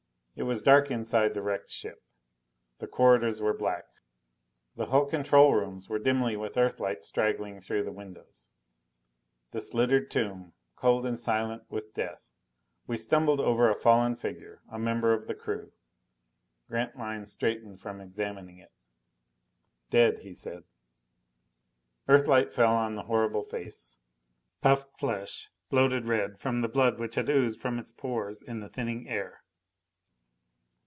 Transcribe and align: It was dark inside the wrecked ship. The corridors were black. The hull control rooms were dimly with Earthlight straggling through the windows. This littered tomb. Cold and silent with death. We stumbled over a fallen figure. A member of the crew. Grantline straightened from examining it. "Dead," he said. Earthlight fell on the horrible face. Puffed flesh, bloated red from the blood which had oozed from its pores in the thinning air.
It 0.33 0.43
was 0.45 0.63
dark 0.63 0.89
inside 0.89 1.33
the 1.35 1.41
wrecked 1.41 1.69
ship. 1.69 2.01
The 2.79 2.87
corridors 2.87 3.39
were 3.41 3.53
black. 3.53 3.83
The 4.75 4.85
hull 4.87 5.05
control 5.05 5.53
rooms 5.53 5.87
were 5.89 5.99
dimly 5.99 6.35
with 6.35 6.57
Earthlight 6.57 7.03
straggling 7.03 7.59
through 7.59 7.83
the 7.83 7.91
windows. 7.91 8.49
This 9.51 9.73
littered 9.75 10.09
tomb. 10.09 10.53
Cold 10.75 11.05
and 11.05 11.19
silent 11.19 11.69
with 11.69 11.93
death. 11.93 12.31
We 12.87 12.95
stumbled 12.97 13.39
over 13.39 13.69
a 13.69 13.75
fallen 13.75 14.15
figure. 14.15 14.61
A 14.71 14.79
member 14.79 15.13
of 15.13 15.27
the 15.27 15.35
crew. 15.35 15.73
Grantline 16.67 17.27
straightened 17.27 17.79
from 17.81 18.01
examining 18.01 18.57
it. 18.57 18.71
"Dead," 19.91 20.19
he 20.19 20.33
said. 20.33 20.63
Earthlight 22.07 22.51
fell 22.51 22.73
on 22.73 22.95
the 22.95 23.03
horrible 23.03 23.43
face. 23.43 23.99
Puffed 24.61 24.97
flesh, 24.97 25.51
bloated 25.69 26.07
red 26.07 26.39
from 26.39 26.61
the 26.61 26.69
blood 26.69 26.99
which 26.99 27.13
had 27.15 27.29
oozed 27.29 27.61
from 27.61 27.77
its 27.77 27.91
pores 27.91 28.41
in 28.41 28.59
the 28.59 28.69
thinning 28.69 29.07
air. 29.07 29.43